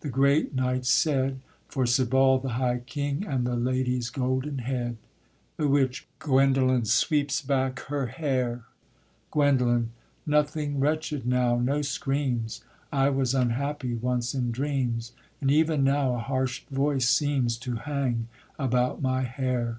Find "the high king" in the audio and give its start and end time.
2.42-3.24